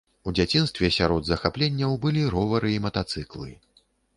У 0.29 0.31
дзяцінстве 0.37 0.89
сярод 0.95 1.27
захапленняў 1.27 1.93
былі 2.07 2.23
ровары 2.35 2.73
і 2.77 2.83
матацыклы. 2.89 3.51